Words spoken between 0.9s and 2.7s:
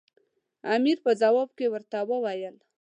په ځواب کې ورته وویل.